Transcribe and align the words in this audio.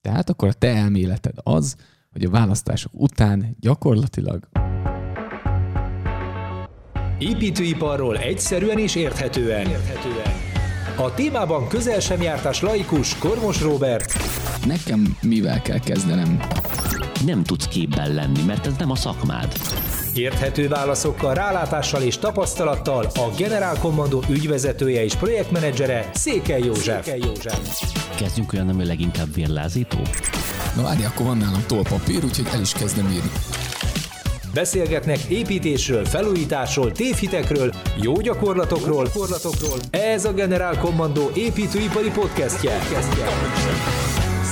Tehát 0.00 0.30
akkor 0.30 0.48
a 0.48 0.52
te 0.52 0.74
elméleted 0.74 1.34
az, 1.42 1.76
hogy 2.12 2.24
a 2.24 2.30
választások 2.30 2.92
után 2.94 3.56
gyakorlatilag 3.60 4.48
Építőiparról 7.18 8.18
egyszerűen 8.18 8.78
és 8.78 8.94
érthetően. 8.94 9.66
érthetően. 9.66 10.32
A 10.96 11.14
témában 11.14 11.68
közel 11.68 12.00
sem 12.00 12.22
jártás 12.22 12.62
laikus 12.62 13.18
Kormos 13.18 13.60
Robert. 13.60 14.14
nekem 14.66 15.16
mivel 15.22 15.62
kell 15.62 15.78
kezdenem? 15.78 16.40
Nem 17.24 17.42
tudsz 17.42 17.68
képben 17.68 18.14
lenni, 18.14 18.42
mert 18.46 18.66
ez 18.66 18.76
nem 18.76 18.90
a 18.90 18.94
szakmád. 18.94 19.52
Érthető 20.14 20.68
válaszokkal, 20.68 21.34
rálátással 21.34 22.02
és 22.02 22.18
tapasztalattal 22.18 23.04
a 23.14 23.28
Generál 23.36 23.78
Commando 23.78 24.20
ügyvezetője 24.28 25.04
és 25.04 25.14
projektmenedzsere 25.14 26.10
Székely 26.14 26.62
József. 26.62 27.04
Székely 27.04 27.20
József. 27.26 27.58
Kezdjünk 28.16 28.52
olyan, 28.52 28.68
ami 28.68 28.84
leginkább 28.84 29.34
vérlázító? 29.34 29.98
Na 30.76 30.82
várj, 30.82 31.04
akkor 31.04 31.26
van 31.26 31.36
nálam 31.36 31.64
tollpapír, 31.66 32.24
úgyhogy 32.24 32.46
el 32.52 32.60
is 32.60 32.72
kezdem 32.72 33.06
írni. 33.06 33.30
Beszélgetnek 34.54 35.18
építésről, 35.18 36.04
felújításról, 36.04 36.92
tévhitekről, 36.92 37.72
jó 37.96 38.20
gyakorlatokról. 38.20 39.04
gyakorlatokról. 39.04 39.78
Ez 39.90 40.24
a 40.24 40.32
Generál 40.32 40.78
Commando 40.78 41.30
építőipari 41.34 42.10
podcastje. 42.10 42.78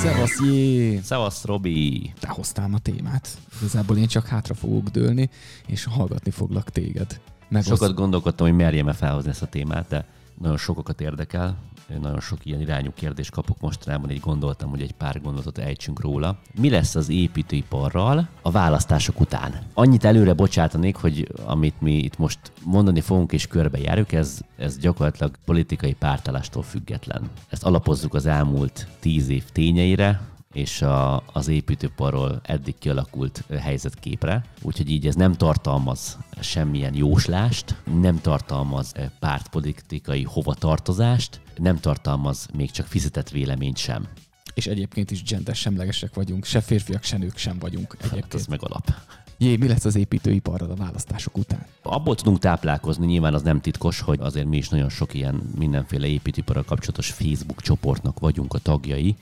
Szevasz, 0.03 0.41
jé! 0.41 1.01
Szevasz, 1.03 1.45
Robi! 1.45 2.13
Te 2.21 2.29
hoztál 2.29 2.71
a 2.75 2.79
témát. 2.79 3.39
Igazából 3.59 3.97
én 3.97 4.07
csak 4.07 4.27
hátra 4.27 4.55
fogok 4.55 4.89
dőlni, 4.89 5.31
és 5.67 5.85
hallgatni 5.85 6.31
foglak 6.31 6.71
téged. 6.71 7.21
Meg 7.49 7.63
Sokat 7.63 7.95
gondolkodtam, 7.95 8.47
hogy 8.47 8.57
merjem-e 8.57 8.93
felhozni 8.93 9.31
ezt 9.31 9.43
a 9.43 9.47
témát, 9.47 9.89
de 9.89 10.05
nagyon 10.39 10.57
sokakat 10.57 11.01
érdekel. 11.01 11.59
Nagyon 11.89 12.21
sok 12.21 12.47
ilyen 12.47 12.61
irányú 12.61 12.91
kérdést 12.95 13.31
kapok 13.31 13.61
mostanában, 13.61 14.11
így 14.11 14.21
gondoltam, 14.21 14.71
hogy 14.71 14.83
egy 14.83 14.93
pár 14.93 15.21
gondolatot 15.21 15.59
ejtsünk 15.59 16.01
róla. 16.01 16.39
Mi 16.61 16.71
lesz 16.71 16.95
az 16.95 17.09
építőiparral 17.09 18.29
a 18.43 18.51
választások 18.51 19.21
után? 19.21 19.55
Annyit 19.75 20.05
előre 20.05 20.33
bocsátanék, 20.33 20.97
hogy 20.97 21.29
amit 21.45 21.81
mi 21.81 21.93
itt 21.93 22.19
most 22.19 22.39
mondani 22.65 23.01
fogunk 23.01 23.33
és 23.33 23.47
körbejárjuk, 23.47 24.13
ez, 24.13 24.41
ez 24.57 24.79
gyakorlatilag 24.79 25.37
politikai 25.45 25.95
pártállástól 25.95 26.63
független. 26.63 27.31
Ezt 27.49 27.65
alapozzuk 27.65 28.15
az 28.15 28.27
elmúlt 28.27 28.87
tíz 29.01 29.29
év 29.29 29.45
tényeire, 29.53 30.21
és 30.53 30.83
a, 30.83 31.23
az 31.33 31.49
építőparról 31.49 32.41
eddig 32.43 32.75
kialakult 32.79 33.45
helyzetképre. 33.61 34.45
Úgyhogy 34.63 34.91
így 34.91 35.07
ez 35.07 35.15
nem 35.15 35.33
tartalmaz 35.33 36.19
semmilyen 36.41 36.95
jóslást, 36.95 37.77
nem 38.01 38.21
tartalmaz 38.21 38.93
pártpolitikai 39.19 40.23
hovatartozást, 40.23 41.41
nem 41.57 41.77
tartalmaz 41.77 42.49
még 42.57 42.71
csak 42.71 42.87
fizetett 42.87 43.31
véleményt 43.31 43.77
sem. 43.77 44.09
És 44.55 44.67
egyébként 44.67 45.11
is 45.11 45.23
gender 45.23 45.55
semlegesek 45.55 46.15
vagyunk, 46.15 46.45
se 46.45 46.61
férfiak, 46.61 47.03
se 47.03 47.17
nők 47.17 47.37
sem 47.37 47.59
vagyunk 47.59 47.97
Hát 48.01 48.11
egyébként. 48.13 48.35
ez 48.35 48.47
meg 48.47 48.63
alap. 48.63 48.95
Jé, 49.41 49.57
mi 49.57 49.69
lesz 49.69 49.85
az 49.85 49.97
építőiparral 49.97 50.71
a 50.71 50.75
választások 50.75 51.37
után? 51.37 51.67
Abból 51.83 52.15
tudunk 52.15 52.39
táplálkozni, 52.39 53.07
nyilván 53.07 53.35
az 53.35 53.43
nem 53.43 53.61
titkos, 53.61 54.01
hogy 54.01 54.19
azért 54.21 54.47
mi 54.47 54.57
is 54.57 54.69
nagyon 54.69 54.89
sok 54.89 55.15
ilyen 55.15 55.35
mindenféle 55.59 56.07
építőiparral 56.07 56.65
kapcsolatos 56.65 57.11
Facebook 57.11 57.61
csoportnak 57.61 58.19
vagyunk 58.19 58.55
a 58.55 58.59
tagjai, 58.59 59.17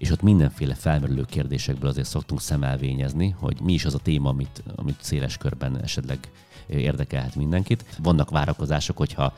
és 0.00 0.10
ott 0.10 0.22
mindenféle 0.22 0.74
felmerülő 0.74 1.24
kérdésekből 1.24 1.90
azért 1.90 2.08
szoktunk 2.08 2.40
szemelvényezni, 2.40 3.34
hogy 3.38 3.60
mi 3.62 3.72
is 3.72 3.84
az 3.84 3.94
a 3.94 3.98
téma, 3.98 4.28
amit, 4.28 4.62
amit 4.74 4.96
széles 5.00 5.36
körben 5.36 5.82
esetleg 5.82 6.18
érdekelhet 6.66 7.34
mindenkit. 7.34 7.84
Vannak 8.02 8.30
várakozások, 8.30 8.96
hogyha 8.96 9.34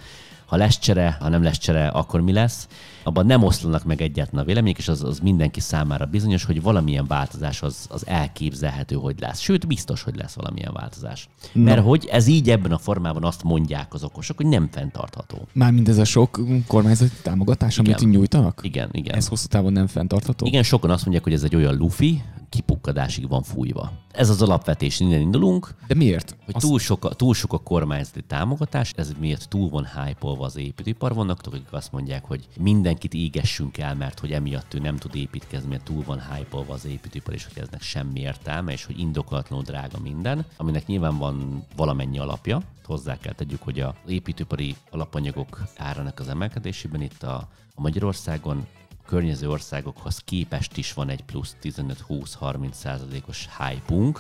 ha 0.52 0.58
lesz 0.58 0.78
csere, 0.78 1.16
ha 1.20 1.28
nem 1.28 1.42
lesz 1.42 1.58
csere, 1.58 1.86
akkor 1.86 2.20
mi 2.20 2.32
lesz. 2.32 2.66
Abban 3.02 3.26
nem 3.26 3.42
oszlanak 3.42 3.84
meg 3.84 4.00
egyáltalán 4.00 4.42
a 4.42 4.46
vélemények, 4.46 4.78
és 4.78 4.88
az, 4.88 5.02
az 5.02 5.18
mindenki 5.18 5.60
számára 5.60 6.06
bizonyos, 6.06 6.44
hogy 6.44 6.62
valamilyen 6.62 7.06
változás 7.06 7.62
az, 7.62 7.86
az 7.90 8.06
elképzelhető, 8.06 8.94
hogy 8.94 9.14
lesz. 9.20 9.40
Sőt, 9.40 9.66
biztos, 9.66 10.02
hogy 10.02 10.16
lesz 10.16 10.34
valamilyen 10.34 10.72
változás. 10.72 11.28
Na. 11.52 11.62
Mert 11.62 11.82
hogy 11.82 12.08
ez 12.10 12.26
így 12.26 12.50
ebben 12.50 12.72
a 12.72 12.78
formában 12.78 13.24
azt 13.24 13.42
mondják 13.42 13.94
az 13.94 14.04
okosok, 14.04 14.36
hogy 14.36 14.46
nem 14.46 14.68
fenntartható. 14.72 15.48
Mármint 15.52 15.88
ez 15.88 15.98
a 15.98 16.04
sok 16.04 16.40
kormányzati 16.66 17.16
támogatás, 17.22 17.78
amit 17.78 18.00
Igen. 18.00 18.10
nyújtanak? 18.10 18.60
Igen, 18.62 18.88
igen. 18.92 19.14
Ez 19.14 19.28
hosszú 19.28 19.46
távon 19.46 19.72
nem 19.72 19.86
fenntartható? 19.86 20.46
Igen, 20.46 20.62
sokan 20.62 20.90
azt 20.90 21.02
mondják, 21.02 21.24
hogy 21.24 21.32
ez 21.32 21.42
egy 21.42 21.56
olyan 21.56 21.76
lufi, 21.76 22.22
kipukkadásig 22.52 23.28
van 23.28 23.42
fújva. 23.42 23.92
Ez 24.10 24.30
az 24.30 24.42
alapvetés, 24.42 25.00
innen 25.00 25.20
indulunk, 25.20 25.74
De 25.86 25.94
miért? 25.94 26.36
hogy 26.44 26.54
túl 26.54 26.78
sok, 26.78 27.04
a, 27.04 27.08
túl 27.08 27.34
sok 27.34 27.52
a 27.52 27.58
kormányzati 27.58 28.22
támogatás, 28.22 28.92
ez 28.96 29.12
miért 29.18 29.48
túl 29.48 29.68
van 29.68 29.86
hype 29.86 30.26
az 30.38 30.56
építőipar. 30.56 31.14
Vannak, 31.14 31.40
akik 31.42 31.72
azt 31.72 31.92
mondják, 31.92 32.24
hogy 32.24 32.48
mindenkit 32.58 33.14
égessünk 33.14 33.78
el, 33.78 33.94
mert 33.94 34.18
hogy 34.18 34.32
emiatt 34.32 34.74
ő 34.74 34.78
nem 34.78 34.96
tud 34.96 35.14
építkezni, 35.14 35.68
mert 35.68 35.84
túl 35.84 36.02
van 36.04 36.20
hype 36.32 36.72
az 36.72 36.86
építőipar, 36.86 37.34
és 37.34 37.44
hogy 37.44 37.62
eznek 37.62 37.82
semmi 37.82 38.20
értelme, 38.20 38.72
és 38.72 38.84
hogy 38.84 38.98
indokolatlanul 38.98 39.64
drága 39.64 39.98
minden, 39.98 40.46
aminek 40.56 40.86
nyilván 40.86 41.18
van 41.18 41.64
valamennyi 41.76 42.18
alapja. 42.18 42.62
Hozzá 42.84 43.18
kell 43.18 43.34
tegyük, 43.34 43.62
hogy 43.62 43.80
az 43.80 43.94
építőipari 44.06 44.76
alapanyagok 44.90 45.62
árának 45.76 46.20
az 46.20 46.28
emelkedésében 46.28 47.02
itt 47.02 47.22
a, 47.22 47.48
Magyarországon 47.82 48.66
környező 49.12 49.50
országokhoz 49.50 50.18
képest 50.18 50.76
is 50.76 50.92
van 50.92 51.08
egy 51.08 51.24
plusz 51.24 51.56
15-20-30 51.62 52.72
százalékos 52.72 53.48
hype 53.58 54.12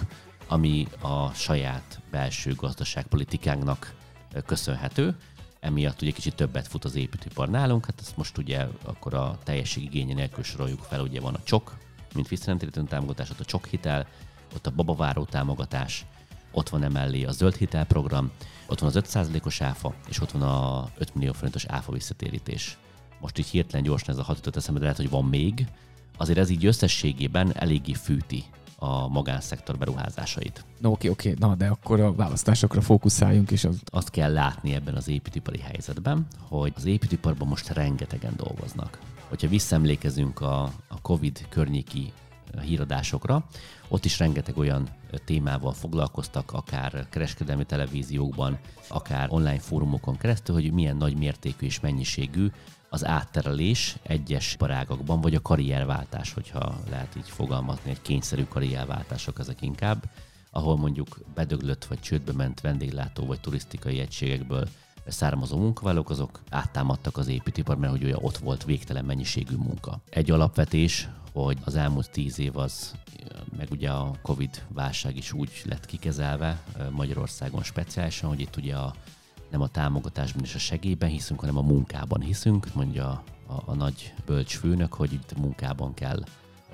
ami 0.48 0.86
a 1.00 1.32
saját 1.32 2.00
belső 2.10 2.54
gazdaságpolitikánknak 2.54 3.94
köszönhető. 4.46 5.16
Emiatt 5.60 6.02
ugye 6.02 6.10
kicsit 6.10 6.34
többet 6.34 6.68
fut 6.68 6.84
az 6.84 6.94
építőipar 6.94 7.48
nálunk, 7.48 7.86
hát 7.86 8.00
ezt 8.00 8.16
most 8.16 8.38
ugye 8.38 8.66
akkor 8.84 9.14
a 9.14 9.38
teljesség 9.44 9.82
igénye 9.82 10.14
nélkül 10.14 10.44
soroljuk 10.44 10.80
fel, 10.80 11.00
ugye 11.00 11.20
van 11.20 11.34
a 11.34 11.42
csok, 11.42 11.76
mint 12.14 12.28
visszanemtérítő 12.28 12.82
támogatás, 12.82 13.30
ott 13.30 13.40
a 13.40 13.44
csok 13.44 13.66
hitel, 13.66 14.06
ott 14.54 14.66
a 14.66 14.70
babaváró 14.70 15.24
támogatás, 15.24 16.04
ott 16.50 16.68
van 16.68 16.82
emellé 16.82 17.24
a 17.24 17.32
zöld 17.32 17.54
hitelprogram, 17.54 18.30
ott 18.66 18.78
van 18.78 18.88
az 18.94 19.02
5%-os 19.12 19.60
áfa, 19.60 19.94
és 20.08 20.20
ott 20.20 20.30
van 20.30 20.42
a 20.42 20.88
5 20.98 21.14
millió 21.14 21.32
forintos 21.32 21.64
áfa 21.64 21.92
visszatérítés. 21.92 22.78
Most 23.22 23.38
így 23.38 23.46
hirtelen 23.46 23.84
gyorsan 23.84 24.14
ez 24.14 24.20
a 24.20 24.22
hat 24.22 24.36
jutott 24.36 24.56
eszembe, 24.56 24.78
de 24.78 24.84
lehet, 24.84 25.00
hogy 25.00 25.10
van 25.10 25.24
még. 25.24 25.66
Azért 26.16 26.38
ez 26.38 26.50
így 26.50 26.66
összességében 26.66 27.52
eléggé 27.54 27.92
fűti 27.92 28.44
a 28.76 29.08
magánszektor 29.08 29.78
beruházásait. 29.78 30.64
Na 30.78 30.90
oké, 30.90 31.08
oké, 31.08 31.34
na 31.38 31.54
de 31.54 31.66
akkor 31.66 32.00
a 32.00 32.14
választásokra 32.14 32.80
fókuszáljunk, 32.80 33.50
és 33.50 33.64
az... 33.64 33.80
Azt 33.84 34.10
kell 34.10 34.32
látni 34.32 34.74
ebben 34.74 34.94
az 34.94 35.08
építőipari 35.08 35.58
helyzetben, 35.58 36.26
hogy 36.48 36.72
az 36.76 36.84
építőiparban 36.84 37.48
most 37.48 37.68
rengetegen 37.68 38.32
dolgoznak. 38.36 38.98
Hogyha 39.28 39.48
visszaemlékezünk 39.48 40.40
a, 40.40 40.62
a 40.88 41.00
COVID 41.02 41.46
környéki 41.48 42.12
híradásokra, 42.62 43.44
ott 43.88 44.04
is 44.04 44.18
rengeteg 44.18 44.56
olyan 44.56 44.88
témával 45.24 45.72
foglalkoztak, 45.72 46.52
akár 46.52 47.06
kereskedelmi 47.10 47.64
televíziókban, 47.64 48.58
akár 48.88 49.26
online 49.30 49.58
fórumokon 49.58 50.16
keresztül, 50.16 50.54
hogy 50.54 50.72
milyen 50.72 50.96
nagy 50.96 51.16
mértékű 51.16 51.66
és 51.66 51.80
mennyiségű 51.80 52.50
az 52.88 53.04
átterelés 53.04 53.96
egyes 54.02 54.56
parágakban, 54.56 55.20
vagy 55.20 55.34
a 55.34 55.42
karrierváltás, 55.42 56.32
hogyha 56.32 56.80
lehet 56.90 57.16
így 57.16 57.28
fogalmazni, 57.28 57.90
egy 57.90 58.02
kényszerű 58.02 58.44
karrierváltások 58.44 59.38
ezek 59.38 59.62
inkább, 59.62 60.04
ahol 60.50 60.76
mondjuk 60.76 61.18
bedöglött 61.34 61.84
vagy 61.84 62.00
csődbe 62.00 62.32
ment 62.32 62.60
vendéglátó 62.60 63.26
vagy 63.26 63.40
turisztikai 63.40 63.98
egységekből 63.98 64.68
származó 65.06 65.58
munkavállalók, 65.58 66.10
azok 66.10 66.40
áttámadtak 66.50 67.16
az 67.16 67.28
építőipar, 67.28 67.76
mert 67.76 67.92
hogy 67.92 68.04
olyan 68.04 68.18
ott 68.22 68.36
volt 68.36 68.64
végtelen 68.64 69.04
mennyiségű 69.04 69.56
munka. 69.56 70.00
Egy 70.10 70.30
alapvetés, 70.30 71.08
hogy 71.32 71.58
az 71.64 71.74
elmúlt 71.74 72.10
tíz 72.10 72.38
év 72.38 72.56
az, 72.56 72.94
meg 73.56 73.68
ugye 73.70 73.90
a 73.90 74.14
Covid 74.22 74.64
válság 74.68 75.16
is 75.16 75.32
úgy 75.32 75.62
lett 75.64 75.86
kikezelve 75.86 76.62
Magyarországon 76.90 77.62
speciálisan, 77.62 78.28
hogy 78.28 78.40
itt 78.40 78.56
ugye 78.56 78.76
a 78.76 78.94
nem 79.50 79.60
a 79.60 79.68
támogatásban 79.68 80.42
és 80.42 80.54
a 80.54 80.58
segélyben 80.58 81.08
hiszünk, 81.08 81.40
hanem 81.40 81.56
a 81.56 81.62
munkában 81.62 82.20
hiszünk, 82.20 82.74
mondja 82.74 83.22
a, 83.46 83.62
a 83.64 83.74
nagy 83.74 84.14
bölcs 84.26 84.56
főnök, 84.56 84.94
hogy 84.94 85.12
itt 85.12 85.38
munkában 85.38 85.94
kell 85.94 86.24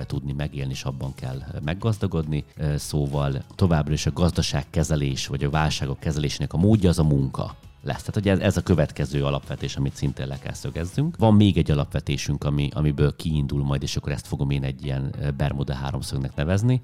tudni 0.07 0.33
megélni, 0.33 0.73
és 0.73 0.85
abban 0.85 1.15
kell 1.15 1.43
meggazdagodni. 1.65 2.45
Szóval 2.77 3.45
továbbra 3.55 3.93
is 3.93 4.07
a 4.07 4.13
gazdaságkezelés, 4.13 5.27
vagy 5.27 5.45
a 5.45 5.51
válságok 5.51 5.99
kezelésének 5.99 6.53
a 6.53 6.57
módja 6.57 6.89
az 6.89 6.99
a 6.99 7.05
munka 7.05 7.57
lesz. 7.83 8.01
Tehát 8.01 8.17
ugye 8.17 8.33
ez, 8.33 8.39
ez 8.39 8.57
a 8.57 8.63
következő 8.63 9.25
alapvetés, 9.25 9.77
amit 9.77 9.95
szintén 9.95 10.27
le 10.27 10.39
kell 10.39 10.53
szögezzünk. 10.53 11.17
Van 11.17 11.35
még 11.35 11.57
egy 11.57 11.71
alapvetésünk, 11.71 12.45
ami, 12.45 12.69
amiből 12.73 13.17
kiindul 13.17 13.65
majd, 13.65 13.83
és 13.83 13.97
akkor 13.97 14.13
ezt 14.13 14.27
fogom 14.27 14.51
én 14.51 14.63
egy 14.63 14.85
ilyen 14.85 15.15
Bermuda 15.37 15.75
háromszögnek 15.75 16.35
nevezni. 16.35 16.83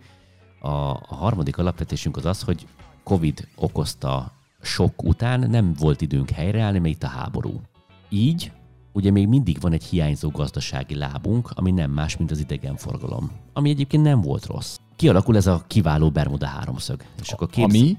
A, 0.61 0.69
a 0.69 1.15
harmadik 1.15 1.59
alapvetésünk 1.59 2.17
az 2.17 2.25
az, 2.25 2.43
hogy 2.43 2.67
Covid 3.03 3.49
okozta 3.57 4.33
sok 4.63 5.03
után 5.03 5.51
nem 5.51 5.73
volt 5.79 6.01
időnk 6.01 6.31
helyreállni, 6.31 6.79
mert 6.79 6.95
itt 6.95 7.03
a 7.03 7.07
háború. 7.09 7.61
Így 8.09 8.53
ugye 8.93 9.11
még 9.11 9.29
mindig 9.29 9.61
van 9.61 9.73
egy 9.73 9.85
hiányzó 9.85 10.31
gazdasági 10.31 10.95
lábunk, 10.95 11.51
ami 11.55 11.71
nem 11.71 11.91
más, 11.91 12.17
mint 12.17 12.31
az 12.31 12.39
idegenforgalom. 12.39 13.31
Ami 13.53 13.71
egyébként 13.71 14.03
nem 14.03 14.21
volt 14.21 14.47
rossz. 14.47 14.77
Kialakul 14.97 15.37
ez 15.37 15.47
a 15.47 15.65
kiváló 15.67 16.11
Bermuda 16.11 16.47
háromszög. 16.47 17.03
És 17.21 17.33
akkor 17.33 17.49
képz... 17.49 17.75
Ami, 17.75 17.97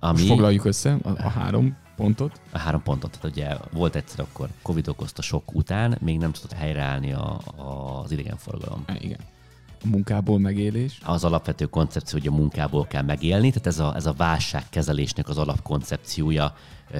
ami 0.00 0.18
most 0.18 0.26
foglaljuk 0.26 0.64
össze 0.64 0.98
a, 1.02 1.08
a 1.08 1.28
három 1.28 1.76
pontot. 1.96 2.40
a 2.52 2.58
három 2.58 2.82
pontot. 2.82 3.10
Tehát 3.10 3.36
ugye 3.36 3.56
volt 3.72 3.94
egyszer 3.94 4.20
akkor 4.20 4.48
Covid 4.62 4.88
okozta 4.88 5.22
sok 5.22 5.54
után, 5.54 5.98
még 6.00 6.18
nem 6.18 6.32
tudott 6.32 6.52
helyreállni 6.52 7.12
a, 7.12 7.40
a, 7.56 8.00
az 8.02 8.10
idegenforgalom. 8.10 8.82
E, 8.86 8.96
igen. 9.00 9.18
A 9.84 9.88
munkából 9.88 10.38
megélés. 10.38 10.98
Az 11.04 11.24
alapvető 11.24 11.64
koncepció, 11.64 12.18
hogy 12.18 12.28
a 12.28 12.36
munkából 12.36 12.86
kell 12.86 13.02
megélni, 13.02 13.48
tehát 13.48 13.66
ez 13.66 13.78
a, 13.78 13.94
ez 13.94 14.06
a 14.06 14.12
válságkezelésnek 14.12 15.28
az 15.28 15.38
alapkoncepciója 15.38 16.54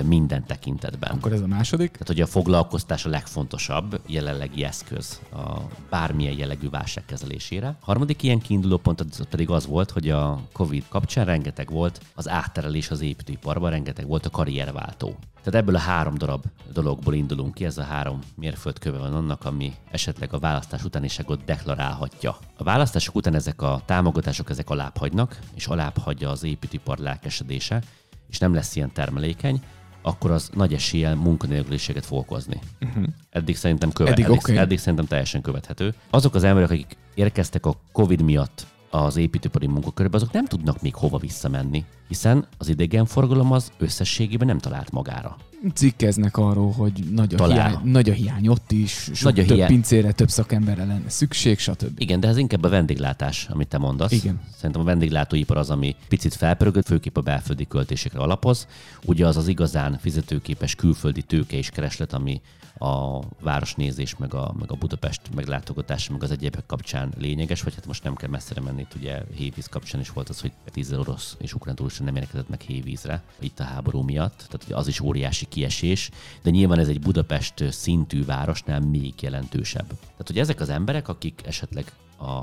minden 0.05 0.44
tekintetben. 0.44 1.11
Akkor 1.11 1.33
ez 1.33 1.41
a 1.41 1.47
második? 1.47 1.91
Tehát, 1.91 2.06
hogy 2.06 2.21
a 2.21 2.27
foglalkoztás 2.27 3.05
a 3.05 3.09
legfontosabb 3.09 4.00
jelenlegi 4.06 4.65
eszköz 4.65 5.21
a 5.33 5.61
bármilyen 5.91 6.37
jellegű 6.38 6.71
válság 6.71 7.05
kezelésére. 7.05 7.67
A 7.67 7.85
harmadik 7.85 8.23
ilyen 8.23 8.41
kiinduló 8.41 8.77
pont 8.77 9.27
pedig 9.31 9.50
az 9.50 9.67
volt, 9.67 9.91
hogy 9.91 10.11
a 10.11 10.41
COVID 10.53 10.85
kapcsán 10.88 11.25
rengeteg 11.25 11.71
volt 11.71 12.00
az 12.15 12.29
átterelés 12.29 12.91
az 12.91 13.00
építőiparban, 13.00 13.71
rengeteg 13.71 14.06
volt 14.06 14.27
a 14.27 14.31
karrierváltó. 14.31 15.17
Tehát 15.43 15.61
ebből 15.61 15.77
a 15.77 15.79
három 15.79 16.15
darab 16.15 16.44
dologból 16.73 17.15
indulunk 17.15 17.55
ki, 17.55 17.65
ez 17.65 17.79
a 17.79 17.82
három 17.82 18.19
mérföldköve 18.35 18.99
van 18.99 19.15
annak, 19.15 19.44
ami 19.44 19.75
esetleg 19.91 20.32
a 20.32 20.39
választás 20.39 20.85
utániságot 20.85 21.44
deklarálhatja. 21.44 22.37
A 22.56 22.62
választások 22.62 23.15
után 23.15 23.35
ezek 23.35 23.62
a 23.62 23.81
támogatások 23.85 24.50
ezek 24.50 24.71
alábbhagynak, 24.71 25.39
és 25.55 25.67
alábbhagyja 25.67 26.31
az 26.31 26.43
építőipar 26.43 26.99
lelkesedése, 26.99 27.82
és 28.29 28.39
nem 28.39 28.55
lesz 28.55 28.77
ilyen 28.77 28.93
termelékeny, 28.93 29.61
akkor 30.06 30.31
az 30.31 30.50
nagy 30.55 30.73
eséllyel 30.73 31.14
munkanélküliséget 31.14 32.06
fog 32.06 32.19
okozni. 32.19 32.61
Uh-huh. 32.81 33.05
Eddig 33.31 33.56
szerintem 33.56 33.93
követ, 33.93 34.12
eddig, 34.12 34.25
eddig, 34.25 34.37
okay. 34.37 34.56
eddig 34.56 34.79
szerintem 34.79 35.06
teljesen 35.06 35.41
követhető. 35.41 35.94
Azok 36.11 36.35
az 36.35 36.44
emberek, 36.44 36.70
akik 36.70 36.97
érkeztek 37.14 37.67
a 37.67 37.76
COVID 37.93 38.23
miatt 38.23 38.67
az 38.91 39.17
építőipari 39.17 39.67
munkakörbe, 39.67 40.17
azok 40.17 40.32
nem 40.32 40.44
tudnak 40.44 40.82
még 40.82 40.94
hova 40.94 41.19
visszamenni, 41.19 41.85
hiszen 42.08 42.47
az 42.58 42.69
idegenforgalom 42.69 43.53
az 43.53 43.73
összességében 43.79 44.47
nem 44.47 44.58
talált 44.58 44.91
magára 44.91 45.37
cikkeznek 45.75 46.37
arról, 46.37 46.73
hogy 46.73 46.93
nagy 47.11 47.35
a, 47.35 47.47
hiány, 47.47 47.79
nagy 47.85 48.11
a 48.11 48.12
hiány 48.12 48.49
ott 48.49 48.73
is, 48.73 49.11
sok 49.14 49.23
nagy 49.23 49.38
a 49.38 49.44
több 49.44 49.56
hiány. 49.56 49.69
pincére, 49.69 50.12
több 50.12 50.29
szakemberre 50.29 50.85
lenne 50.85 51.08
szükség, 51.08 51.58
stb. 51.58 52.00
Igen, 52.00 52.20
de 52.20 52.29
ez 52.29 52.37
inkább 52.37 52.64
a 52.64 52.69
vendéglátás, 52.69 53.47
amit 53.50 53.69
te 53.69 53.79
mondasz. 53.79 54.12
Igen. 54.12 54.41
Szerintem 54.56 54.81
a 54.81 54.85
vendéglátóipar 54.85 55.56
az, 55.56 55.70
ami 55.70 55.97
picit 56.08 56.35
felpörögött, 56.35 56.87
főképp 56.87 57.17
a 57.17 57.20
belföldi 57.20 57.67
költésekre 57.67 58.19
alapoz. 58.19 58.67
Ugye 59.05 59.26
az 59.26 59.37
az 59.37 59.49
igazán 59.49 59.99
fizetőképes 60.00 60.75
külföldi 60.75 61.23
tőke 61.23 61.56
és 61.56 61.70
kereslet, 61.70 62.12
ami 62.12 62.41
a 62.79 63.20
városnézés, 63.41 64.17
meg 64.17 64.35
a, 64.35 64.55
meg 64.58 64.73
a 64.73 64.75
Budapest 64.75 65.20
meglátogatás, 65.35 66.08
meg 66.08 66.23
az 66.23 66.31
egyébek 66.31 66.67
kapcsán 66.67 67.12
lényeges, 67.19 67.62
vagy 67.62 67.75
hát 67.75 67.87
most 67.87 68.05
nem 68.05 68.14
kell 68.14 68.29
messzire 68.29 68.61
menni, 68.61 68.81
itt 68.81 68.94
ugye 68.94 69.23
hévíz 69.35 69.67
kapcsán 69.67 70.00
is 70.00 70.11
volt 70.11 70.29
az, 70.29 70.41
hogy 70.41 70.53
10 70.73 70.93
orosz 70.93 71.37
és 71.38 71.55
ukrán 71.55 71.75
turista 71.96 72.04
nem 72.04 72.22
érkezett 72.22 72.48
meg 72.48 72.60
hévízre, 72.60 73.22
itt 73.40 73.60
a 73.60 73.64
háború 73.64 74.00
miatt, 74.00 74.46
tehát 74.48 74.81
az 74.82 74.88
is 74.88 75.00
óriási 75.00 75.46
kiesés, 75.48 76.10
de 76.43 76.50
nyilván 76.50 76.78
ez 76.78 76.88
egy 76.88 77.00
Budapest 77.00 77.72
szintű 77.72 78.25
városnál 78.25 78.81
még 78.81 79.14
jelentősebb. 79.20 79.87
Tehát, 79.88 80.26
hogy 80.26 80.38
ezek 80.38 80.60
az 80.60 80.69
emberek, 80.69 81.08
akik 81.08 81.40
esetleg 81.46 81.93
a 82.19 82.43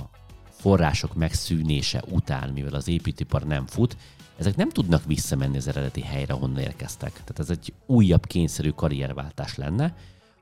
források 0.50 1.16
megszűnése 1.16 2.04
után, 2.10 2.50
mivel 2.50 2.74
az 2.74 2.88
építőipar 2.88 3.44
nem 3.44 3.66
fut, 3.66 3.98
ezek 4.38 4.56
nem 4.56 4.70
tudnak 4.70 5.06
visszamenni 5.06 5.58
az 5.58 5.68
eredeti 5.68 6.02
helyre, 6.02 6.34
honnan 6.34 6.60
érkeztek. 6.60 7.12
Tehát 7.12 7.40
ez 7.40 7.50
egy 7.50 7.74
újabb 7.86 8.26
kényszerű 8.26 8.70
karrierváltás 8.70 9.56
lenne, 9.56 9.96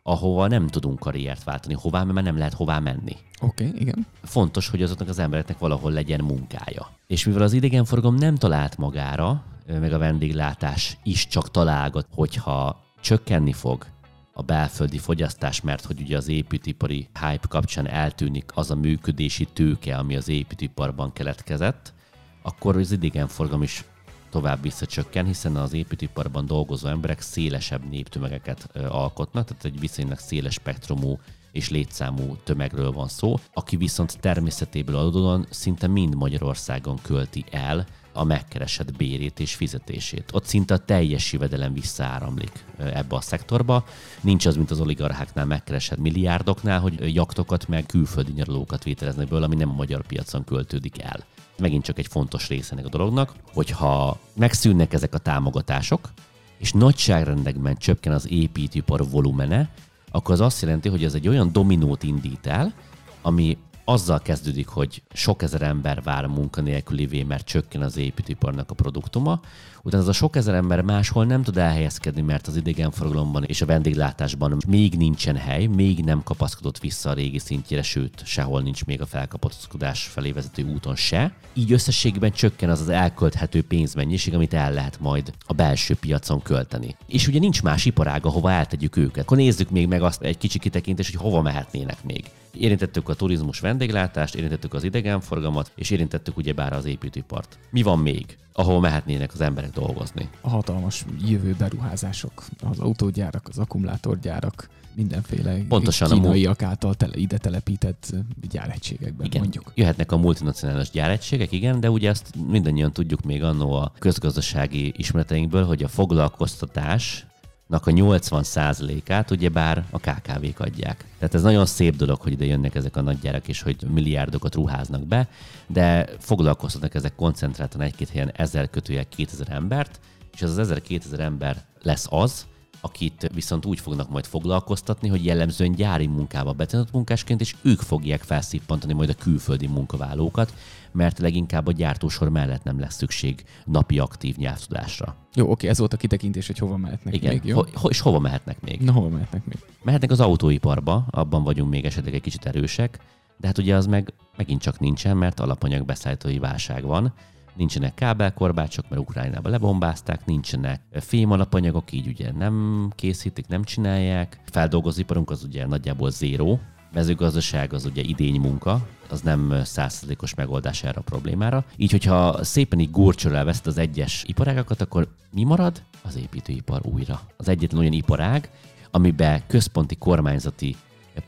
ahova 0.04 0.48
nem 0.48 0.68
tudunk 0.68 1.00
karriert 1.00 1.44
váltani, 1.44 1.74
hová, 1.74 2.04
mert 2.04 2.26
nem 2.26 2.38
lehet 2.38 2.54
hová 2.54 2.80
menni. 2.80 3.18
Oké, 3.42 3.68
okay, 3.68 3.82
igen. 3.82 4.08
Fontos, 4.24 4.70
hogy 4.70 4.84
azoknak 4.84 5.10
az 5.10 5.20
embereknek 5.20 5.58
valahol 5.58 5.92
legyen 5.92 6.24
munkája. 6.24 6.90
És 7.08 7.26
mivel 7.26 7.42
az 7.42 7.54
idegenforgalom 7.54 8.16
nem 8.16 8.36
talált 8.36 8.78
magára, 8.78 9.44
meg 9.68 9.94
a 9.94 9.98
vendéglátás 9.98 10.98
is 11.04 11.28
csak 11.28 11.52
találgat, 11.52 12.08
hogyha 12.14 12.84
csökkenni 13.02 13.54
fog 13.54 13.86
a 14.34 14.42
belföldi 14.42 14.98
fogyasztás, 14.98 15.62
mert 15.62 15.86
hogy 15.86 16.02
ugye 16.02 16.18
az 16.18 16.28
építőipari 16.28 17.08
hype 17.20 17.48
kapcsán 17.48 17.88
eltűnik 17.88 18.52
az 18.54 18.72
a 18.72 18.76
működési 18.76 19.46
tőke, 19.54 19.98
ami 19.98 20.16
az 20.16 20.28
építőiparban 20.28 21.14
keletkezett, 21.14 21.94
akkor 22.42 22.78
az 22.78 22.92
idegenforgalom 22.92 23.62
is 23.62 23.86
tovább 24.32 24.62
visszacsökken, 24.62 25.26
hiszen 25.26 25.56
az 25.56 25.74
építőiparban 25.74 26.46
dolgozó 26.46 26.88
emberek 26.88 27.22
szélesebb 27.22 27.90
néptömegeket 27.90 28.70
alkotnak, 28.90 29.48
tehát 29.48 29.66
egy 29.66 29.80
viszonylag 29.80 30.18
széles 30.18 30.54
spektrumú 30.54 31.20
és 31.52 31.70
létszámú 31.70 32.38
tömegről 32.44 32.92
van 32.92 33.08
szó, 33.08 33.40
aki 33.54 33.78
viszont 33.78 34.20
természetéből 34.20 34.96
adódóan 34.96 35.46
szinte 35.50 35.88
mind 35.88 36.16
Magyarországon 36.16 37.00
költi 37.02 37.46
el 37.52 37.86
a 38.14 38.24
megkeresett 38.24 38.96
bérét 38.96 39.40
és 39.40 39.56
fizetését. 39.56 40.30
Ott 40.34 40.46
szinte 40.46 40.74
a 40.74 40.78
teljes 40.78 41.34
jövedelem 41.34 41.74
visszaáramlik 41.74 42.66
ebbe 42.78 43.16
a 43.16 43.22
szektorba. 43.22 43.86
Nincs 44.22 44.46
az, 44.46 44.56
mint 44.56 44.72
az 44.72 44.80
oligarcháknál 44.80 45.46
megkeresett 45.46 45.98
milliárdoknál, 45.98 46.80
hogy 46.80 47.16
jaktokat 47.16 47.68
meg 47.68 47.86
külföldi 47.86 48.32
nyaralókat 48.32 48.84
vételeznek 48.84 49.28
belőle, 49.28 49.46
ami 49.46 49.56
nem 49.56 49.70
a 49.70 49.74
magyar 49.74 50.06
piacon 50.06 50.44
költődik 50.44 51.02
el 51.02 51.26
megint 51.62 51.84
csak 51.84 51.98
egy 52.00 52.08
fontos 52.08 52.48
része 52.48 52.72
ennek 52.72 52.86
a 52.86 52.90
dolognak, 52.90 53.34
hogyha 53.54 54.18
megszűnnek 54.36 54.94
ezek 54.94 55.14
a 55.14 55.18
támogatások, 55.18 56.10
és 56.58 56.72
nagyságrendekben 56.72 57.76
csökken 57.78 58.14
az 58.14 58.32
építőipar 58.32 59.10
volumene, 59.10 59.70
akkor 60.12 60.34
az 60.34 60.42
azt 60.42 60.62
jelenti, 60.62 60.90
hogy 60.90 61.04
ez 61.04 61.14
egy 61.14 61.28
olyan 61.28 61.52
dominót 61.52 62.04
indít 62.04 62.48
el, 62.48 62.74
ami 63.22 63.58
azzal 63.86 64.20
kezdődik, 64.20 64.68
hogy 64.68 65.02
sok 65.14 65.42
ezer 65.42 65.62
ember 65.62 66.02
vár 66.04 66.26
munkanélkülivé, 66.26 67.24
mert 67.24 67.46
csökken 67.46 67.82
az 67.82 67.98
építőiparnak 67.98 68.72
a 68.72 68.74
produktuma, 68.74 69.42
utána 69.84 70.04
az 70.04 70.10
a 70.10 70.14
sok 70.14 70.36
ezer 70.36 70.54
ember 70.54 70.82
máshol 70.82 71.26
nem 71.26 71.44
tud 71.44 71.58
elhelyezkedni, 71.58 72.22
mert 72.22 72.48
az 72.48 72.56
idegenforgalomban 72.56 73.44
és 73.44 73.62
a 73.62 73.66
vendéglátásban 73.66 74.58
még 74.68 74.94
nincsen 74.94 75.36
hely, 75.36 75.66
még 75.66 76.04
nem 76.04 76.24
kapaszkodott 76.24 76.80
vissza 76.80 77.10
a 77.10 77.14
régi 77.14 77.40
szintjére, 77.40 77.84
sőt, 77.84 78.22
sehol 78.26 78.62
nincs 78.62 78.86
még 78.86 79.02
a 79.02 79.06
felkapaszkodás 79.06 80.04
felé 80.04 80.32
vezető 80.32 80.64
úton 80.64 80.96
se. 80.96 81.34
Így 81.54 81.72
összességben 81.72 82.32
csökken 82.32 82.70
az 82.70 82.82
az 82.82 82.90
elkölthető 82.90 83.64
pénzmennyiség, 83.64 84.34
amit 84.34 84.54
el 84.54 84.74
lehet 84.74 85.00
majd 85.00 85.34
a 85.46 85.54
belső 85.54 85.96
piacon 85.96 86.42
költeni. 86.42 86.96
És 87.08 87.28
ugye 87.28 87.40
nincs 87.40 87.64
más 87.64 87.86
iparág, 87.86 88.26
ahova 88.26 88.52
eltegyük 88.52 88.98
őket. 88.98 89.24
Akkor 89.24 89.38
nézzük 89.38 89.70
még 89.70 89.88
meg 89.88 90.02
azt 90.02 90.22
egy 90.22 90.38
kicsi 90.38 90.60
kitekintés, 90.60 91.12
hogy 91.12 91.22
hova 91.22 91.42
mehetnének 91.42 92.04
még. 92.04 92.26
Érintettük 92.54 93.10
a 93.10 93.14
turizmus 93.14 93.60
vendéglátást, 93.60 94.36
érintettük 94.36 94.74
az 94.74 94.84
idegenforgalmat, 94.84 95.72
és 95.76 95.90
érintettük 95.90 96.38
ugyebár 96.38 96.74
az 96.74 96.86
építőipart. 96.86 97.60
Mi 97.70 97.82
van 97.82 98.00
még, 98.00 98.38
ahol 98.54 98.80
mehetnének 98.80 99.34
az 99.34 99.42
emberek 99.42 99.72
dolgozni? 99.72 100.30
A 100.42 100.50
hatalmas 100.50 101.06
jövő 101.28 101.56
beruházások, 101.58 102.44
az 102.64 102.80
autógyárak, 102.80 103.48
az 103.50 103.58
akkumulátorgyárak, 103.58 104.70
mindenféle 104.94 105.58
Pontosan 105.68 106.10
kínaiak 106.10 106.62
által 106.62 106.94
tele, 106.94 107.16
ide 107.16 107.38
telepített 107.38 108.14
gyáregységekben 108.50 109.26
igen. 109.26 109.42
mondjuk. 109.42 109.72
Jöhetnek 109.76 110.12
a 110.12 110.18
multinacionális 110.18 110.90
gyáregységek, 110.90 111.52
igen, 111.52 111.80
de 111.80 111.90
ugye 111.90 112.10
azt 112.10 112.36
mindannyian 112.48 112.92
tudjuk 112.92 113.22
még 113.22 113.44
annó 113.44 113.74
a 113.74 113.92
közgazdasági 114.00 114.94
ismereteinkből, 114.98 115.66
hogy 115.66 115.84
a 115.84 115.88
foglalkoztatás 115.88 117.26
a 117.74 117.92
80%-át 117.92 119.32
ugyebár 119.32 119.86
a 119.90 120.00
KKV-k 120.00 120.60
adják. 120.60 121.06
Tehát 121.18 121.36
ez 121.36 121.42
nagyon 121.42 121.66
szép 121.66 121.96
dolog, 121.96 122.22
hogy 122.22 122.32
ide 122.32 122.46
jönnek 122.46 122.76
ezek 122.76 122.96
a 122.96 123.02
nagygyárak, 123.02 123.48
és 123.48 123.62
hogy 123.62 123.76
milliárdokat 123.94 124.56
ruháznak 124.56 125.08
be, 125.08 125.28
de 125.68 126.10
foglalkoztatnak 126.20 126.96
ezek 126.96 127.16
koncentráltan 127.16 127.82
egy-két 127.82 128.10
helyen 128.10 128.32
1000 128.36 128.70
kötőjel 128.70 129.06
2000 129.06 129.50
embert, 129.50 130.00
és 130.34 130.42
ez 130.42 130.58
az 130.58 130.74
1000-2000 130.74 131.20
ember 131.20 131.66
lesz 131.82 132.08
az, 132.10 132.46
akit 132.82 133.30
viszont 133.34 133.66
úgy 133.66 133.80
fognak 133.80 134.10
majd 134.10 134.26
foglalkoztatni, 134.26 135.08
hogy 135.08 135.26
jellemzően 135.26 135.72
gyári 135.72 136.08
munkába 136.08 136.54
betanult 136.54 136.92
munkásként, 136.92 137.42
és 137.42 137.56
ők 137.62 137.80
fogják 137.80 138.22
felszippantani 138.22 138.94
majd 138.94 139.10
a 139.10 139.14
külföldi 139.14 139.68
munkavállalókat, 139.68 140.54
mert 140.92 141.20
leginkább 141.20 141.68
a 141.68 141.72
gyártósor 141.72 142.30
mellett 142.30 142.64
nem 142.64 142.80
lesz 142.80 142.96
szükség 142.96 143.44
napi 143.66 144.00
aktív 144.00 144.36
nyelvtudásra. 144.36 145.16
Jó, 145.34 145.52
oké, 145.52 145.68
ez 145.68 145.78
volt 145.78 145.94
a 145.94 145.98
kitekintés, 145.98 146.48
hogy 146.48 146.58
hova 146.58 146.78
mehetnek 146.78 147.14
Igen. 147.14 147.34
még, 147.34 147.42
jó? 147.44 147.56
Ho- 147.56 147.76
ho- 147.76 147.92
és 147.92 148.00
hova 148.00 148.20
mehetnek 148.20 148.62
még? 148.62 148.82
Na, 148.82 148.92
hova 148.92 149.10
mehetnek 149.10 149.46
még? 149.46 149.58
Mehetnek 149.84 150.12
az 150.12 150.20
autóiparba, 150.20 151.06
abban 151.10 151.44
vagyunk 151.44 151.70
még 151.70 151.86
esetleg 151.86 152.14
egy 152.14 152.22
kicsit 152.22 152.46
erősek, 152.46 153.00
de 153.38 153.48
hát 153.48 153.58
ugye 153.58 153.76
az 153.76 153.86
meg 153.86 154.14
megint 154.38 154.62
csak 154.62 154.80
nincsen, 154.80 155.18
mert 155.18 155.40
alapanyag 155.40 155.86
beszállítói 155.86 156.40
válság 156.40 156.84
van, 156.84 157.14
nincsenek 157.56 157.94
kábelkorbácsok, 157.94 158.90
mert 158.90 159.02
Ukrajnába 159.02 159.50
lebombázták, 159.50 160.26
nincsenek 160.26 160.82
fémalapanyagok, 160.92 161.92
így 161.92 162.08
ugye 162.08 162.32
nem 162.32 162.88
készítik, 162.96 163.48
nem 163.48 163.64
csinálják. 163.64 164.40
Feldolgozóiparunk 164.46 165.30
az 165.30 165.44
ugye 165.44 165.68
nagyjából 165.68 166.12
zéró, 166.12 166.60
mezőgazdaság 166.94 167.74
az 167.74 167.86
ugye 167.86 168.02
idény 168.02 168.40
munka, 168.40 168.88
az 169.10 169.22
nem 169.22 169.54
százszerzékos 169.64 170.36
megoldás 170.36 170.84
erre 170.84 171.00
a 171.00 171.02
problémára. 171.02 171.66
Így, 171.78 171.92
hogyha 171.92 172.44
szépen 172.44 172.80
így 172.80 172.92
górcsörrel 172.92 173.46
veszed 173.46 173.68
az 173.68 173.78
egyes 173.78 174.24
iparágakat, 174.28 174.82
akkor 174.82 175.08
mi 175.32 175.44
marad? 175.44 175.84
Az 176.04 176.18
építőipar 176.18 176.82
újra. 176.84 177.22
Az 177.38 177.50
egyetlen 177.50 177.80
olyan 177.80 177.94
iparág, 177.94 178.50
amiben 178.92 179.42
központi 179.48 179.96
kormányzati 179.96 180.76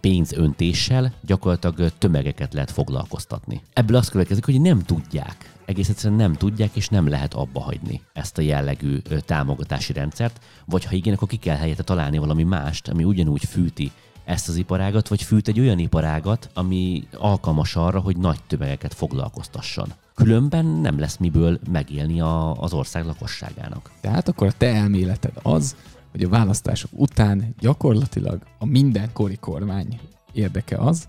pénzöntéssel 0.01 1.13
gyakorlatilag 1.21 1.91
tömegeket 1.97 2.53
lehet 2.53 2.71
foglalkoztatni. 2.71 3.61
Ebből 3.73 3.97
azt 3.97 4.09
következik, 4.09 4.45
hogy 4.45 4.61
nem 4.61 4.79
tudják 4.81 5.53
egész 5.65 5.89
egyszerűen 5.89 6.19
nem 6.19 6.33
tudják, 6.33 6.75
és 6.75 6.87
nem 6.87 7.07
lehet 7.07 7.33
abba 7.33 7.59
hagyni 7.59 8.01
ezt 8.13 8.37
a 8.37 8.41
jellegű 8.41 8.97
támogatási 9.25 9.93
rendszert, 9.93 10.39
vagy 10.65 10.85
ha 10.85 10.95
igen, 10.95 11.13
akkor 11.13 11.27
ki 11.27 11.37
kell 11.37 11.57
helyette 11.57 11.83
találni 11.83 12.17
valami 12.17 12.43
mást, 12.43 12.87
ami 12.87 13.03
ugyanúgy 13.03 13.45
fűti 13.45 13.91
ezt 14.25 14.49
az 14.49 14.55
iparágat, 14.55 15.07
vagy 15.07 15.21
fűt 15.21 15.47
egy 15.47 15.59
olyan 15.59 15.79
iparágat, 15.79 16.49
ami 16.53 17.07
alkalmas 17.17 17.75
arra, 17.75 17.99
hogy 17.99 18.17
nagy 18.17 18.39
tömegeket 18.47 18.93
foglalkoztasson. 18.93 19.93
Különben 20.15 20.65
nem 20.65 20.99
lesz 20.99 21.17
miből 21.17 21.59
megélni 21.71 22.21
a, 22.21 22.53
az 22.53 22.73
ország 22.73 23.05
lakosságának. 23.05 23.91
Tehát 24.01 24.27
akkor 24.27 24.47
a 24.47 24.51
te 24.57 24.73
elméleted 24.73 25.33
az, 25.41 25.75
hogy 26.13 26.23
a 26.23 26.29
választások 26.29 26.89
után 26.93 27.55
gyakorlatilag 27.59 28.43
a 28.59 28.65
mindenkori 28.65 29.35
kormány 29.35 29.99
érdeke 30.33 30.77
az, 30.77 31.07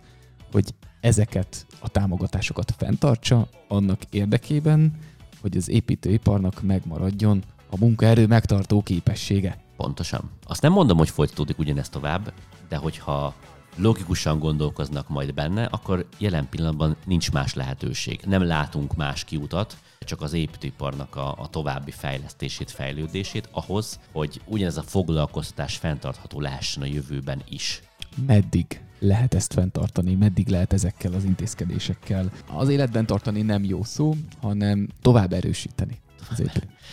hogy 0.52 0.74
ezeket 1.00 1.66
a 1.80 1.88
támogatásokat 1.88 2.74
fenntartsa 2.76 3.48
annak 3.68 4.00
érdekében, 4.10 4.92
hogy 5.40 5.56
az 5.56 5.68
építőiparnak 5.68 6.62
megmaradjon 6.62 7.42
a 7.70 7.76
munkaerő 7.78 8.26
megtartó 8.26 8.82
képessége. 8.82 9.58
Pontosan. 9.76 10.30
Azt 10.46 10.62
nem 10.62 10.72
mondom, 10.72 10.96
hogy 10.96 11.10
folytatódik 11.10 11.58
ugyanezt 11.58 11.92
tovább, 11.92 12.32
de 12.68 12.76
hogyha 12.76 13.34
logikusan 13.76 14.38
gondolkoznak 14.38 15.08
majd 15.08 15.34
benne, 15.34 15.64
akkor 15.64 16.06
jelen 16.18 16.48
pillanatban 16.48 16.96
nincs 17.06 17.32
más 17.32 17.54
lehetőség. 17.54 18.20
Nem 18.26 18.42
látunk 18.42 18.96
más 18.96 19.24
kiutat, 19.24 19.76
csak 20.00 20.20
az 20.22 20.32
építőiparnak 20.32 21.16
a, 21.16 21.34
a 21.38 21.48
további 21.48 21.90
fejlesztését, 21.90 22.70
fejlődését 22.70 23.48
ahhoz, 23.50 24.00
hogy 24.12 24.40
ugyanez 24.46 24.76
a 24.76 24.82
foglalkoztatás 24.82 25.76
fenntartható 25.76 26.40
lehessen 26.40 26.82
a 26.82 26.86
jövőben 26.86 27.42
is. 27.48 27.82
Meddig 28.26 28.80
lehet 28.98 29.34
ezt 29.34 29.52
fenntartani, 29.52 30.14
meddig 30.14 30.48
lehet 30.48 30.72
ezekkel 30.72 31.12
az 31.12 31.24
intézkedésekkel 31.24 32.32
az 32.52 32.68
életben 32.68 33.06
tartani 33.06 33.42
nem 33.42 33.64
jó 33.64 33.84
szó, 33.84 34.14
hanem 34.40 34.88
tovább 35.02 35.32
erősíteni 35.32 36.00
az 36.30 36.40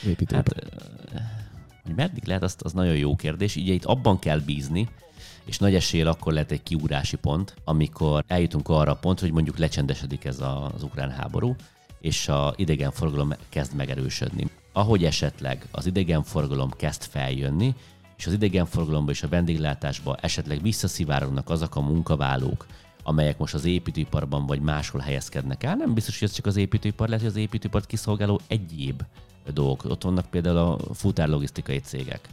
építőipart. 0.05 0.63
Hát, 0.63 1.31
hogy 1.83 1.95
meddig 1.95 2.23
lehet, 2.23 2.43
az, 2.43 2.55
az 2.59 2.73
nagyon 2.73 2.95
jó 2.95 3.15
kérdés. 3.15 3.55
Ugye 3.55 3.73
itt 3.73 3.85
abban 3.85 4.19
kell 4.19 4.39
bízni, 4.39 4.87
és 5.45 5.57
nagy 5.57 5.75
esél 5.75 6.07
akkor 6.07 6.33
lehet 6.33 6.51
egy 6.51 6.63
kiúrási 6.63 7.17
pont, 7.17 7.53
amikor 7.63 8.23
eljutunk 8.27 8.69
arra 8.69 8.91
a 8.91 8.95
pont, 8.95 9.19
hogy 9.19 9.31
mondjuk 9.31 9.57
lecsendesedik 9.57 10.25
ez 10.25 10.39
az 10.39 10.83
ukrán 10.83 11.11
háború, 11.11 11.55
és 12.01 12.27
a 12.27 12.53
idegenforgalom 12.55 13.33
kezd 13.49 13.75
megerősödni. 13.75 14.47
Ahogy 14.73 15.03
esetleg 15.05 15.67
az 15.71 15.85
idegenforgalom 15.85 16.69
kezd 16.69 17.03
feljönni, 17.03 17.75
és 18.17 18.27
az 18.27 18.33
idegenforgalomba 18.33 19.11
és 19.11 19.23
a 19.23 19.27
vendéglátásba 19.27 20.15
esetleg 20.15 20.61
visszaszivárognak 20.61 21.49
azok 21.49 21.75
a 21.75 21.81
munkavállalók, 21.81 22.65
amelyek 23.03 23.37
most 23.37 23.53
az 23.53 23.65
építőiparban 23.65 24.45
vagy 24.45 24.61
máshol 24.61 25.01
helyezkednek 25.01 25.63
el. 25.63 25.75
Nem 25.75 25.93
biztos, 25.93 26.19
hogy 26.19 26.27
ez 26.27 26.33
csak 26.33 26.45
az 26.45 26.55
építőipar, 26.55 27.07
lehet, 27.07 27.23
hogy 27.23 27.33
az 27.33 27.39
építőipart 27.39 27.85
kiszolgáló 27.85 28.39
egyéb 28.47 29.01
dolgok. 29.53 29.85
Ott 29.85 30.03
vannak 30.03 30.25
például 30.25 30.57
a 30.57 30.93
futárlogisztikai 30.93 31.79
cégek. 31.79 32.29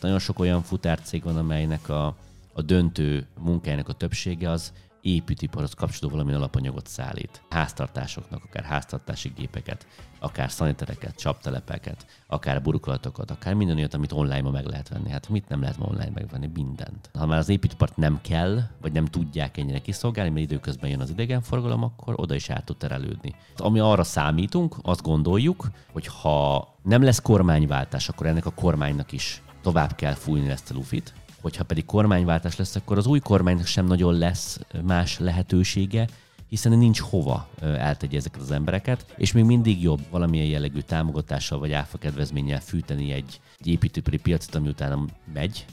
Hát 0.00 0.08
nagyon 0.08 0.24
sok 0.24 0.38
olyan 0.38 0.62
futárcég 0.62 1.22
van, 1.22 1.36
amelynek 1.36 1.88
a, 1.88 2.16
a 2.52 2.62
döntő 2.62 3.26
munkájának 3.38 3.88
a 3.88 3.92
többsége 3.92 4.50
az 4.50 4.72
építőiparhoz 5.00 5.74
kapcsolódó 5.74 6.14
valamilyen 6.14 6.40
alapanyagot 6.40 6.86
szállít. 6.86 7.42
Háztartásoknak, 7.50 8.44
akár 8.44 8.64
háztartási 8.64 9.32
gépeket, 9.36 9.86
akár 10.18 10.50
szanitereket, 10.50 11.16
csaptelepeket, 11.16 12.06
akár 12.26 12.62
burkolatokat, 12.62 13.30
akár 13.30 13.54
minden 13.54 13.76
olyat, 13.76 13.94
amit 13.94 14.12
online 14.12 14.40
ma 14.40 14.50
meg 14.50 14.66
lehet 14.66 14.88
venni. 14.88 15.10
Hát 15.10 15.28
mit 15.28 15.48
nem 15.48 15.60
lehet 15.60 15.78
ma 15.78 15.86
online 15.86 16.10
megvenni? 16.14 16.50
Mindent. 16.54 17.10
Ha 17.18 17.26
már 17.26 17.38
az 17.38 17.48
építőipart 17.48 17.96
nem 17.96 18.18
kell, 18.22 18.60
vagy 18.80 18.92
nem 18.92 19.04
tudják 19.04 19.56
ennyire 19.56 19.78
kiszolgálni, 19.78 20.30
mert 20.30 20.44
időközben 20.44 20.90
jön 20.90 21.00
az 21.00 21.10
idegenforgalom, 21.10 21.82
akkor 21.82 22.14
oda 22.16 22.34
is 22.34 22.50
át 22.50 22.64
tud 22.64 22.76
terelődni. 22.76 23.34
Ami 23.56 23.78
arra 23.78 24.04
számítunk, 24.04 24.76
azt 24.82 25.02
gondoljuk, 25.02 25.70
hogy 25.92 26.06
ha 26.06 26.68
nem 26.82 27.02
lesz 27.02 27.20
kormányváltás, 27.20 28.08
akkor 28.08 28.26
ennek 28.26 28.46
a 28.46 28.50
kormánynak 28.54 29.12
is 29.12 29.42
tovább 29.62 29.94
kell 29.94 30.14
fújni 30.14 30.48
ezt 30.48 30.70
a 30.70 30.74
lufit, 30.74 31.12
hogyha 31.40 31.64
pedig 31.64 31.84
kormányváltás 31.84 32.56
lesz, 32.56 32.76
akkor 32.76 32.98
az 32.98 33.06
új 33.06 33.18
kormánynak 33.18 33.66
sem 33.66 33.86
nagyon 33.86 34.14
lesz 34.14 34.60
más 34.82 35.18
lehetősége, 35.18 36.08
hiszen 36.48 36.78
nincs 36.78 37.00
hova 37.00 37.48
eltegye 37.60 38.16
ezeket 38.16 38.40
az 38.40 38.50
embereket, 38.50 39.14
és 39.16 39.32
még 39.32 39.44
mindig 39.44 39.82
jobb 39.82 40.00
valamilyen 40.10 40.46
jellegű 40.46 40.80
támogatással 40.80 41.58
vagy 41.58 41.72
áfa 41.72 41.98
kedvezménnyel 41.98 42.60
fűteni 42.60 43.12
egy, 43.12 43.40
egy 43.58 43.66
építőipari 43.66 44.16
piacot, 44.16 44.54
ami 44.54 44.68
utána 44.68 45.04
megy, 45.32 45.64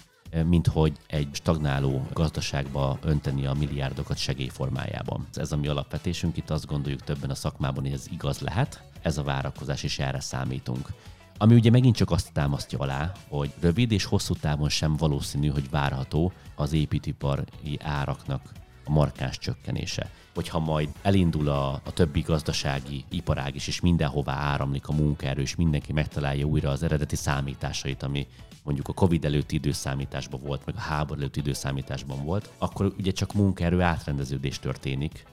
mint 0.45 0.67
hogy 0.67 0.93
egy 1.07 1.27
stagnáló 1.31 2.07
gazdaságba 2.13 2.97
önteni 3.01 3.45
a 3.45 3.53
milliárdokat 3.53 4.17
segélyformájában. 4.17 5.27
Ez 5.33 5.51
a 5.51 5.57
mi 5.57 5.67
alapvetésünk, 5.67 6.37
itt 6.37 6.49
azt 6.49 6.65
gondoljuk 6.65 7.01
többen 7.01 7.29
a 7.29 7.35
szakmában, 7.35 7.83
hogy 7.83 7.93
ez 7.93 8.07
igaz 8.11 8.39
lehet, 8.39 8.81
ez 9.01 9.17
a 9.17 9.23
várakozás, 9.23 9.83
és 9.83 9.99
erre 9.99 10.19
számítunk. 10.19 10.87
Ami 11.37 11.55
ugye 11.55 11.69
megint 11.69 11.95
csak 11.95 12.11
azt 12.11 12.33
támasztja 12.33 12.79
alá, 12.79 13.11
hogy 13.27 13.53
rövid 13.59 13.91
és 13.91 14.03
hosszú 14.03 14.33
távon 14.33 14.69
sem 14.69 14.95
valószínű, 14.95 15.47
hogy 15.47 15.69
várható 15.69 16.31
az 16.55 16.73
építipari 16.73 17.79
áraknak 17.81 18.41
a 18.85 18.91
markáns 18.91 19.37
csökkenése. 19.37 20.11
Hogyha 20.35 20.59
majd 20.59 20.89
elindul 21.01 21.49
a, 21.49 21.73
a 21.73 21.93
többi 21.93 22.21
gazdasági 22.21 23.05
iparág 23.09 23.55
is, 23.55 23.67
és 23.67 23.81
mindenhová 23.81 24.33
áramlik 24.33 24.87
a 24.87 24.93
munkaerő, 24.93 25.41
és 25.41 25.55
mindenki 25.55 25.93
megtalálja 25.93 26.45
újra 26.45 26.69
az 26.69 26.83
eredeti 26.83 27.15
számításait, 27.15 28.03
ami 28.03 28.27
mondjuk 28.63 28.87
a 28.87 28.93
Covid 28.93 29.25
előtti 29.25 29.55
időszámításban 29.55 30.41
volt, 30.43 30.65
meg 30.65 30.75
a 30.75 30.79
háború 30.79 31.19
előtti 31.19 31.39
időszámításban 31.39 32.23
volt, 32.23 32.51
akkor 32.57 32.93
ugye 32.97 33.11
csak 33.11 33.33
munkaerő 33.33 33.81
átrendeződés 33.81 34.59
történik, 34.59 35.25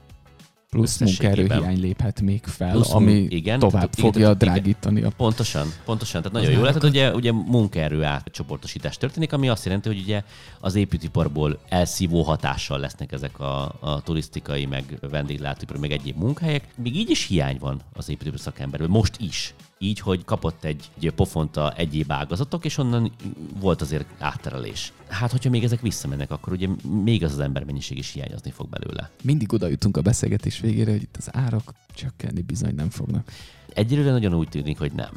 plusz 0.75 0.97
munkaerőhiány 0.97 1.79
léphet 1.79 2.21
még 2.21 2.43
fel, 2.43 2.71
plusz, 2.71 2.93
ami 2.93 3.11
igen, 3.11 3.59
tovább 3.59 3.73
tehát, 3.73 3.95
fogja 3.95 4.25
igen, 4.25 4.37
drágítani. 4.37 5.01
A... 5.01 5.09
Pontosan, 5.17 5.67
pontosan. 5.85 6.21
Tehát 6.21 6.37
nagyon 6.37 6.51
jó 6.51 6.61
lehet, 6.61 6.81
hogy 6.81 6.89
ugye, 6.89 7.13
ugye 7.13 7.31
munkaerő 7.31 8.03
átcsoportosítás 8.03 8.97
történik, 8.97 9.33
ami 9.33 9.49
azt 9.49 9.65
jelenti, 9.65 9.87
hogy 9.87 9.99
ugye 9.99 10.23
az 10.59 10.75
építőiparból 10.75 11.59
elszívó 11.69 12.21
hatással 12.21 12.79
lesznek 12.79 13.11
ezek 13.11 13.39
a, 13.39 13.75
a 13.79 14.01
turisztikai, 14.01 14.65
meg 14.65 14.97
vendéglátóipar, 15.09 15.77
meg 15.77 15.91
egyéb 15.91 16.17
munkahelyek. 16.17 16.67
Még 16.75 16.95
így 16.95 17.09
is 17.09 17.27
hiány 17.27 17.57
van 17.59 17.81
az 17.93 18.09
építőipar 18.09 18.39
szakemberből, 18.39 18.87
most 18.87 19.15
is 19.19 19.53
így, 19.77 19.99
hogy 19.99 20.25
kapott 20.25 20.63
egy, 20.63 20.89
egy 20.99 21.11
pofont 21.11 21.57
a 21.57 21.73
egyéb 21.77 22.11
ágazatok, 22.11 22.65
és 22.65 22.77
onnan 22.77 23.11
volt 23.59 23.81
azért 23.81 24.05
átterelés. 24.19 24.93
Hát, 25.07 25.31
hogyha 25.31 25.49
még 25.49 25.63
ezek 25.63 25.81
visszamennek, 25.81 26.31
akkor 26.31 26.53
ugye 26.53 26.67
még 27.03 27.23
az 27.23 27.31
az 27.31 27.39
embermennyiség 27.39 27.97
is 27.97 28.11
hiányozni 28.11 28.51
fog 28.51 28.69
belőle. 28.69 29.09
Mindig 29.23 29.53
oda 29.53 29.67
jutunk 29.67 29.97
a 29.97 30.01
beszélgetés 30.01 30.59
végére, 30.59 30.91
hogy 30.91 31.01
itt 31.01 31.17
az 31.17 31.29
árak 31.31 31.73
csökkenni 31.93 32.41
bizony 32.41 32.75
nem 32.75 32.89
fognak. 32.89 33.31
Egyelőre 33.73 34.11
nagyon 34.11 34.33
úgy 34.33 34.49
tűnik, 34.49 34.77
hogy 34.77 34.91
nem. 34.91 35.11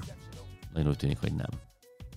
Nagyon 0.72 0.88
úgy 0.88 0.96
tűnik, 0.96 1.18
hogy 1.18 1.32
nem. 1.32 1.50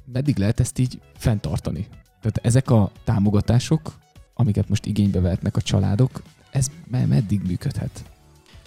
Meddig 0.06 0.38
lehet 0.38 0.60
ezt 0.60 0.80
így 0.80 1.00
fenntartani? 1.18 1.88
Tehát 2.22 2.40
ezek 2.42 2.70
a 2.70 2.92
támogatások, 3.04 3.94
amiket 4.34 4.70
most 4.70 4.86
igénybe 4.86 5.20
vehetnek 5.20 5.56
a 5.56 5.62
családok, 5.62 6.22
ez 6.52 6.72
meddig 6.90 7.42
működhet? 7.42 8.04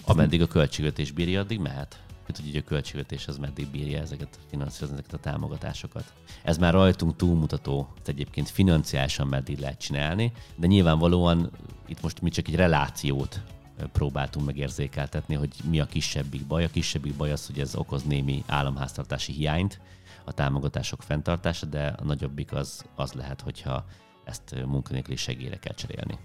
Ameddig 0.05 0.41
a 0.41 0.47
költségvetés 0.47 1.11
bírja, 1.11 1.39
addig 1.39 1.59
mehet 1.59 2.05
hogy 2.25 2.47
így 2.47 2.55
a 2.55 2.61
költségvetés 2.61 3.27
az 3.27 3.37
meddig 3.37 3.67
bírja 3.67 4.01
ezeket 4.01 4.39
finanszírozni, 4.49 4.97
ezeket 4.97 5.13
a 5.13 5.29
támogatásokat. 5.29 6.13
Ez 6.43 6.57
már 6.57 6.73
rajtunk 6.73 7.15
túlmutató, 7.15 7.87
hogy 7.93 8.13
egyébként 8.13 8.49
financiálisan 8.49 9.27
meddig 9.27 9.59
lehet 9.59 9.79
csinálni, 9.79 10.31
de 10.55 10.67
nyilvánvalóan 10.67 11.51
itt 11.87 12.01
most 12.01 12.21
mi 12.21 12.29
csak 12.29 12.47
egy 12.47 12.55
relációt 12.55 13.41
próbáltunk 13.91 14.45
megérzékeltetni, 14.45 15.35
hogy 15.35 15.49
mi 15.69 15.79
a 15.79 15.85
kisebbik 15.85 16.45
baj. 16.45 16.63
A 16.63 16.69
kisebbik 16.69 17.15
baj 17.15 17.31
az, 17.31 17.45
hogy 17.45 17.59
ez 17.59 17.75
okoz 17.75 18.03
némi 18.03 18.43
államháztartási 18.47 19.31
hiányt, 19.31 19.79
a 20.23 20.31
támogatások 20.31 21.01
fenntartása, 21.01 21.65
de 21.65 21.87
a 21.87 22.03
nagyobbik 22.03 22.53
az, 22.53 22.85
az 22.95 23.13
lehet, 23.13 23.41
hogyha 23.41 23.85
ezt 24.23 24.65
munkanélküli 24.65 25.15
segélyre 25.15 25.59
kell 25.59 25.73
cserélni 25.73 26.17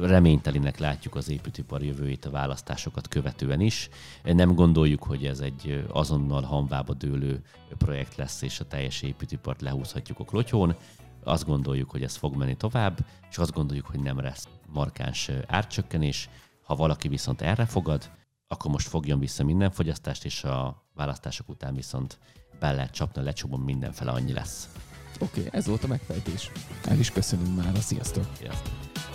reménytelinek 0.00 0.78
látjuk 0.78 1.14
az 1.14 1.28
építőipar 1.28 1.82
jövőjét 1.82 2.24
a 2.24 2.30
választásokat 2.30 3.08
követően 3.08 3.60
is. 3.60 3.88
Nem 4.22 4.54
gondoljuk, 4.54 5.02
hogy 5.02 5.26
ez 5.26 5.40
egy 5.40 5.84
azonnal 5.88 6.42
hanvába 6.42 6.94
dőlő 6.94 7.42
projekt 7.78 8.16
lesz, 8.16 8.42
és 8.42 8.60
a 8.60 8.66
teljes 8.66 9.02
építőipart 9.02 9.60
lehúzhatjuk 9.60 10.18
a 10.18 10.24
klotyón. 10.24 10.76
Azt 11.24 11.44
gondoljuk, 11.46 11.90
hogy 11.90 12.02
ez 12.02 12.16
fog 12.16 12.36
menni 12.36 12.56
tovább, 12.56 12.98
és 13.30 13.38
azt 13.38 13.52
gondoljuk, 13.52 13.86
hogy 13.86 14.00
nem 14.00 14.20
lesz 14.20 14.48
markáns 14.72 15.30
árcsökkenés. 15.46 16.28
Ha 16.62 16.74
valaki 16.74 17.08
viszont 17.08 17.40
erre 17.40 17.66
fogad, 17.66 18.10
akkor 18.46 18.70
most 18.70 18.88
fogjon 18.88 19.18
vissza 19.18 19.44
minden 19.44 19.70
fogyasztást, 19.70 20.24
és 20.24 20.44
a 20.44 20.86
választások 20.94 21.48
után 21.48 21.74
viszont 21.74 22.18
be 22.60 22.72
lehet 22.72 22.90
csapni 22.90 23.20
a 23.20 23.24
lecsóban 23.24 23.60
mindenfele 23.60 24.10
annyi 24.10 24.32
lesz. 24.32 24.68
Oké, 25.20 25.40
okay, 25.40 25.50
ez 25.52 25.66
volt 25.66 25.84
a 25.84 25.86
megfejtés. 25.86 26.50
El 26.84 26.98
is 26.98 27.10
köszönünk 27.10 27.56
már, 27.56 27.74
a 27.74 27.80
sziasztok! 27.80 28.24
Sziasztok! 28.36 29.13